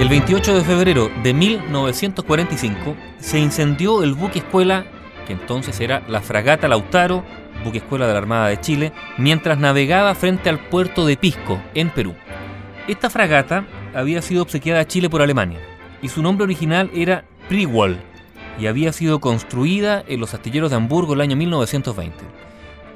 El 0.00 0.08
28 0.08 0.54
de 0.54 0.64
febrero 0.64 1.10
de 1.22 1.32
1945 1.34 2.96
se 3.18 3.38
incendió 3.38 4.02
el 4.02 4.14
buque 4.14 4.38
escuela, 4.38 4.86
que 5.26 5.34
entonces 5.34 5.78
era 5.78 6.02
la 6.08 6.22
fragata 6.22 6.68
Lautaro, 6.68 7.22
buque 7.62 7.76
escuela 7.78 8.06
de 8.06 8.14
la 8.14 8.18
Armada 8.18 8.48
de 8.48 8.58
Chile, 8.58 8.94
mientras 9.18 9.58
navegaba 9.58 10.14
frente 10.14 10.48
al 10.48 10.58
puerto 10.58 11.04
de 11.04 11.18
Pisco, 11.18 11.60
en 11.74 11.90
Perú. 11.90 12.14
Esta 12.88 13.10
fragata 13.10 13.66
había 13.94 14.22
sido 14.22 14.40
obsequiada 14.40 14.80
a 14.80 14.86
Chile 14.86 15.10
por 15.10 15.20
Alemania 15.20 15.60
y 16.00 16.08
su 16.08 16.22
nombre 16.22 16.44
original 16.44 16.90
era 16.94 17.26
Priwall 17.50 18.00
y 18.58 18.68
había 18.68 18.94
sido 18.94 19.20
construida 19.20 20.02
en 20.08 20.18
los 20.18 20.32
astilleros 20.32 20.70
de 20.70 20.78
Hamburgo 20.78 21.12
el 21.12 21.20
año 21.20 21.36
1920. 21.36 22.16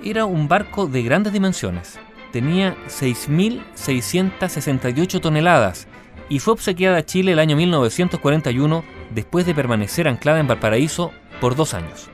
Era 0.02 0.24
un 0.24 0.48
barco 0.48 0.86
de 0.86 1.02
grandes 1.02 1.34
dimensiones, 1.34 2.00
tenía 2.32 2.74
6.668 2.88 5.20
toneladas 5.20 5.86
y 6.28 6.38
fue 6.38 6.54
obsequiada 6.54 6.98
a 6.98 7.04
Chile 7.04 7.32
el 7.32 7.38
año 7.38 7.56
1941 7.56 8.84
después 9.14 9.46
de 9.46 9.54
permanecer 9.54 10.08
anclada 10.08 10.40
en 10.40 10.46
Valparaíso 10.46 11.12
por 11.40 11.56
dos 11.56 11.74
años. 11.74 12.08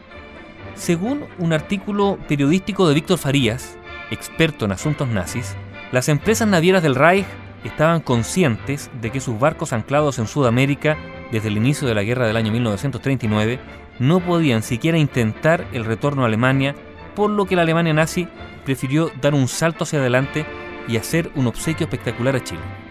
Según 0.74 1.24
un 1.38 1.52
artículo 1.52 2.18
periodístico 2.28 2.88
de 2.88 2.94
Víctor 2.94 3.18
Farías, 3.18 3.76
experto 4.10 4.64
en 4.64 4.72
asuntos 4.72 5.08
nazis, 5.08 5.56
las 5.92 6.08
empresas 6.08 6.48
navieras 6.48 6.82
del 6.82 6.94
Reich 6.94 7.26
estaban 7.64 8.00
conscientes 8.00 8.90
de 9.00 9.10
que 9.10 9.20
sus 9.20 9.38
barcos 9.38 9.72
anclados 9.72 10.18
en 10.18 10.26
Sudamérica 10.26 10.96
desde 11.30 11.48
el 11.48 11.56
inicio 11.56 11.86
de 11.86 11.94
la 11.94 12.02
guerra 12.02 12.26
del 12.26 12.36
año 12.36 12.52
1939 12.52 13.60
no 13.98 14.20
podían 14.20 14.62
siquiera 14.62 14.98
intentar 14.98 15.66
el 15.72 15.84
retorno 15.84 16.22
a 16.22 16.26
Alemania, 16.26 16.74
por 17.14 17.30
lo 17.30 17.44
que 17.44 17.56
la 17.56 17.62
Alemania 17.62 17.92
nazi 17.92 18.26
prefirió 18.64 19.10
dar 19.20 19.34
un 19.34 19.46
salto 19.46 19.84
hacia 19.84 19.98
adelante 19.98 20.46
y 20.88 20.96
hacer 20.96 21.30
un 21.34 21.46
obsequio 21.46 21.84
espectacular 21.84 22.36
a 22.36 22.42
Chile 22.42 22.89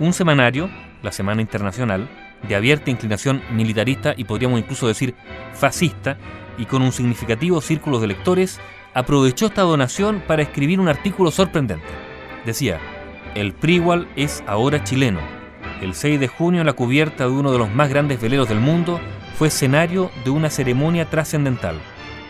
un 0.00 0.12
semanario, 0.12 0.70
la 1.02 1.12
Semana 1.12 1.40
Internacional, 1.40 2.08
de 2.46 2.54
abierta 2.54 2.90
inclinación 2.90 3.42
militarista 3.52 4.14
y 4.16 4.24
podríamos 4.24 4.60
incluso 4.60 4.86
decir 4.86 5.14
fascista, 5.52 6.16
y 6.56 6.66
con 6.66 6.82
un 6.82 6.92
significativo 6.92 7.60
círculo 7.60 8.00
de 8.00 8.08
lectores, 8.08 8.60
aprovechó 8.94 9.46
esta 9.46 9.62
donación 9.62 10.22
para 10.26 10.42
escribir 10.42 10.80
un 10.80 10.88
artículo 10.88 11.30
sorprendente. 11.30 11.86
Decía, 12.44 12.80
el 13.34 13.52
Priwal 13.52 14.08
es 14.16 14.42
ahora 14.46 14.82
chileno. 14.82 15.20
El 15.80 15.94
6 15.94 16.18
de 16.18 16.28
junio 16.28 16.64
la 16.64 16.72
cubierta 16.72 17.24
de 17.24 17.30
uno 17.30 17.52
de 17.52 17.58
los 17.58 17.70
más 17.70 17.88
grandes 17.88 18.20
veleros 18.20 18.48
del 18.48 18.58
mundo 18.58 19.00
fue 19.36 19.48
escenario 19.48 20.10
de 20.24 20.30
una 20.30 20.50
ceremonia 20.50 21.08
trascendental. 21.08 21.76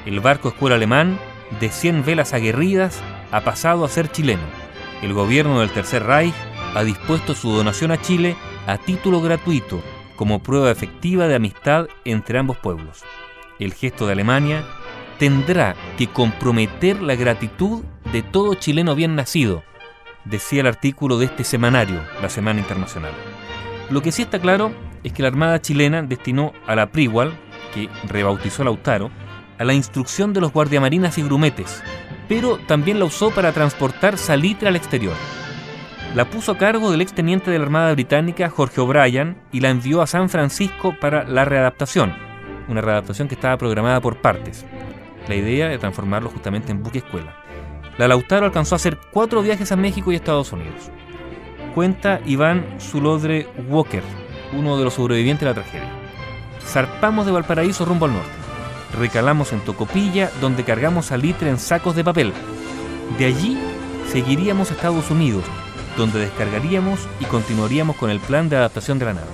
El 0.05 0.21
barco 0.21 0.49
escuela 0.49 0.77
alemán, 0.77 1.19
de 1.61 1.71
100 1.71 2.05
velas 2.05 2.35
aguerridas, 2.35 3.01
ha 3.33 3.41
pasado 3.41 3.85
a 3.85 3.89
ser 3.89 4.11
chileno. 4.11 4.43
El 5.01 5.15
gobierno 5.15 5.61
del 5.61 5.71
Tercer 5.71 6.05
Reich 6.05 6.35
ha 6.75 6.85
dispuesto 6.85 7.35
su 7.35 7.51
donación 7.51 7.91
a 7.91 8.01
Chile 8.01 8.37
a 8.67 8.79
título 8.79 9.21
gratuito 9.21 9.83
como 10.17 10.43
prueba 10.43 10.71
efectiva 10.71 11.29
de 11.29 11.37
amistad 11.37 11.87
entre 12.05 12.39
ambos 12.39 12.57
pueblos. 12.59 13.05
El 13.59 13.73
gesto 13.73 14.07
de 14.07 14.13
Alemania 14.13 14.65
tendrá 15.19 15.75
que 15.97 16.09
comprometer 16.09 17.01
la 17.01 17.15
gratitud 17.15 17.85
de 18.13 18.23
todo 18.23 18.55
chileno 18.55 18.95
bien 18.95 19.15
nacido, 19.15 19.63
decía 20.25 20.61
el 20.61 20.67
artículo 20.67 21.19
de 21.19 21.27
este 21.27 21.45
semanario, 21.45 22.03
la 22.21 22.29
Semana 22.29 22.61
Internacional. 22.61 23.13
Lo 23.91 24.03
que 24.03 24.13
sí 24.13 24.23
está 24.23 24.39
claro 24.39 24.73
es 25.03 25.13
que 25.13 25.23
la 25.23 25.29
Armada 25.29 25.61
chilena 25.61 26.03
destinó 26.03 26.53
a 26.67 26.75
la 26.75 26.91
Priwal, 26.91 27.33
que 27.75 27.89
rebautizó 28.07 28.65
Lautaro, 28.65 29.11
a 29.59 29.65
la 29.65 29.75
instrucción 29.75 30.33
de 30.33 30.41
los 30.41 30.53
guardiamarinas 30.53 31.19
y 31.19 31.23
grumetes, 31.23 31.83
pero 32.29 32.59
también 32.59 32.99
la 32.99 33.07
usó 33.07 33.31
para 33.31 33.53
transportar 33.53 34.19
salitre 34.19 34.69
al 34.69 34.77
exterior 34.77 35.15
la 36.15 36.31
puso 36.31 36.53
a 36.53 36.59
cargo 36.59 36.91
del 36.91 37.03
exteniente 37.03 37.51
de 37.51 37.59
la 37.59 37.65
Armada 37.65 37.93
Británica 37.93 38.49
Jorge 38.49 38.81
O'Brien 38.81 39.37
y 39.53 39.61
la 39.61 39.71
envió 39.71 40.01
a 40.01 40.07
San 40.07 40.29
Francisco 40.29 40.95
para 40.99 41.25
la 41.25 41.45
readaptación, 41.45 42.15
una 42.69 42.81
readaptación 42.81 43.29
que 43.29 43.35
estaba 43.35 43.59
programada 43.59 44.01
por 44.01 44.21
partes. 44.21 44.65
La 45.29 45.35
idea 45.35 45.69
de 45.69 45.79
transformarlo 45.79 46.31
justamente 46.31 46.73
en 46.73 46.83
buque 46.83 46.99
escuela. 46.99 47.37
La 47.99 48.09
Lautaro 48.09 48.47
alcanzó 48.47 48.75
a 48.75 48.77
hacer 48.77 48.99
cuatro 49.13 49.43
viajes 49.43 49.71
a 49.71 49.77
México 49.77 50.11
y 50.11 50.17
Estados 50.17 50.53
Unidos. 50.53 50.91
Cuenta 51.75 52.21
Iván 52.25 52.65
Zulodre 52.81 53.47
Walker, 53.69 54.03
uno 54.53 54.79
de 54.79 54.85
los 54.85 54.95
sobrevivientes 54.95 55.41
de 55.41 55.47
la 55.47 55.55
tragedia. 55.55 55.91
Zarpamos 56.65 57.27
de 57.27 57.33
Valparaíso 57.33 57.85
rumbo 57.85 58.07
al 58.07 58.15
norte. 58.15 58.31
Recalamos 58.99 59.53
en 59.53 59.61
Tocopilla, 59.61 60.31
donde 60.41 60.65
cargamos 60.65 61.07
salitre 61.07 61.51
en 61.51 61.59
sacos 61.59 61.95
de 61.95 62.05
papel. 62.05 62.33
De 63.19 63.27
allí 63.27 63.59
seguiríamos 64.07 64.71
a 64.71 64.75
Estados 64.75 65.11
Unidos, 65.11 65.45
donde 65.99 66.21
descargaríamos 66.21 67.01
y 67.21 67.25
continuaríamos 67.25 67.97
con 67.97 68.09
el 68.09 68.21
plan 68.21 68.49
de 68.49 68.57
adaptación 68.57 68.99
de 68.99 69.05
la 69.05 69.15
nave. 69.15 69.27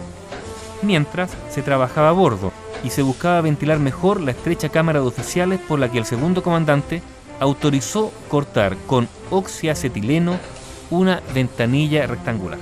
Mientras, 0.83 1.31
se 1.51 1.63
trabajaba 1.63 2.09
a 2.09 2.13
bordo 2.13 2.53
y 2.83 2.91
se 2.91 3.03
buscaba 3.03 3.41
ventilar 3.43 3.79
mejor 3.79 4.21
la 4.21 4.33
estrecha 4.33 4.71
cámara 4.71 5.01
de 5.01 5.07
oficiales 5.07 5.61
por 5.61 5.79
la 5.79 5.93
que 5.93 5.99
el 5.99 6.07
segundo 6.07 6.43
comandante 6.43 7.03
autorizó 7.39 8.13
cortar 8.29 8.77
con 8.87 9.09
oxiacetileno 9.31 10.39
una 10.91 11.23
ventanilla 11.35 12.07
rectangular. 12.07 12.59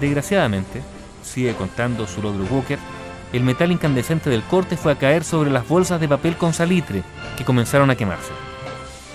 Desgraciadamente, 0.00 0.82
sigue 1.22 1.54
contando 1.54 2.06
su 2.06 2.20
Walker, 2.20 2.78
el 3.32 3.42
metal 3.44 3.72
incandescente 3.72 4.28
del 4.28 4.42
corte 4.42 4.76
fue 4.76 4.92
a 4.92 4.98
caer 4.98 5.24
sobre 5.24 5.50
las 5.50 5.66
bolsas 5.68 6.00
de 6.00 6.08
papel 6.08 6.36
con 6.36 6.52
salitre 6.52 7.02
que 7.38 7.44
comenzaron 7.44 7.90
a 7.90 7.96
quemarse. 7.96 8.32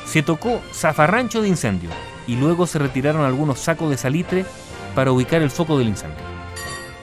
Se 0.06 0.24
tocó 0.24 0.62
zafarrancho 0.74 1.42
de 1.42 1.50
incendio 1.50 1.90
y 2.28 2.36
luego 2.36 2.68
se 2.68 2.80
retiraron 2.80 3.24
algunos 3.24 3.60
sacos 3.60 3.90
de 3.90 3.98
salitre 3.98 4.46
para 4.94 5.12
ubicar 5.12 5.42
el 5.42 5.52
foco 5.52 5.78
del 5.78 5.90
incendio. 5.90 6.24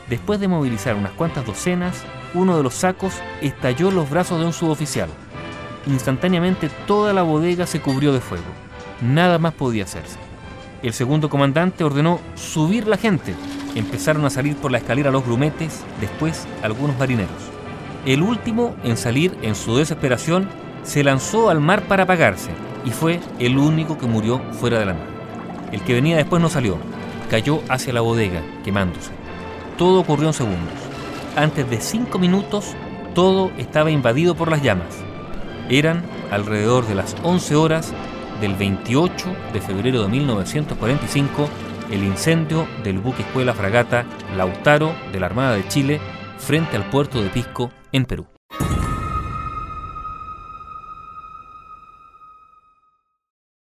Después 0.09 0.41
de 0.41 0.49
movilizar 0.49 0.95
unas 0.95 1.13
cuantas 1.13 1.47
docenas, 1.47 2.03
uno 2.35 2.57
de 2.57 2.63
los 2.63 2.75
sacos 2.75 3.15
estalló 3.41 3.89
en 3.89 3.97
los 3.97 4.11
brazos 4.11 4.41
de 4.41 4.47
un 4.47 4.53
suboficial. 4.53 5.09
Instantáneamente 5.87 6.71
toda 6.87 7.13
la 7.13 7.23
bodega 7.23 7.67
se 7.67 7.81
cubrió 7.81 8.13
de 8.13 8.21
fuego. 8.21 8.45
Nada 9.01 9.39
más 9.39 9.55
podía 9.55 9.85
hacerse. 9.85 10.19
El 10.83 10.93
segundo 10.93 11.29
comandante 11.29 11.85
ordenó 11.85 12.21
subir 12.35 12.87
la 12.89 12.97
gente. 12.97 13.35
Empezaron 13.75 14.25
a 14.25 14.31
salir 14.31 14.57
por 14.57 14.71
la 14.71 14.79
escalera 14.79 15.11
los 15.11 15.25
grumetes, 15.25 15.83
después 16.01 16.47
algunos 16.63 16.99
marineros. 16.99 17.31
El 18.05 18.23
último 18.23 18.75
en 18.83 18.97
salir 18.97 19.37
en 19.43 19.55
su 19.55 19.77
desesperación 19.77 20.49
se 20.83 21.05
lanzó 21.05 21.51
al 21.51 21.61
mar 21.61 21.83
para 21.83 22.03
apagarse 22.03 22.51
y 22.85 22.91
fue 22.91 23.21
el 23.39 23.59
único 23.59 23.99
que 23.99 24.07
murió 24.07 24.41
fuera 24.53 24.79
de 24.79 24.87
la 24.87 24.95
nave. 24.95 25.11
El 25.73 25.81
que 25.83 25.95
venía 25.95 26.17
después 26.17 26.41
no 26.43 26.49
salió, 26.49 26.77
cayó 27.31 27.63
hacia 27.69 27.93
la 27.93 28.01
bodega, 28.01 28.43
quemándose. 28.65 29.11
Todo 29.79 30.01
ocurrió 30.01 30.29
en 30.29 30.35
segundos. 30.35 30.75
Antes 31.37 31.69
de 31.71 31.81
cinco 31.81 32.19
minutos, 32.19 32.75
todo 33.15 33.51
estaba 33.57 33.91
invadido 33.91 34.35
por 34.35 34.51
las 34.51 34.63
llamas. 34.63 34.95
Eran 35.69 36.03
alrededor 36.31 36.87
de 36.87 36.95
las 36.95 37.17
11 37.23 37.57
horas 37.57 37.93
del 38.41 38.55
28 38.55 39.27
de 39.53 39.61
febrero 39.61 40.03
de 40.03 40.09
1945 40.09 41.49
el 41.93 42.05
incendio 42.05 42.67
del 42.83 42.99
buque 42.99 43.23
escuela 43.23 43.53
fragata 43.53 44.05
Lautaro 44.37 44.95
de 45.13 45.21
la 45.21 45.27
Armada 45.27 45.55
de 45.55 45.69
Chile 45.69 46.01
frente 46.39 46.77
al 46.77 46.89
puerto 46.89 47.23
de 47.23 47.29
Pisco, 47.29 47.71
en 47.93 48.07
Perú. 48.07 48.27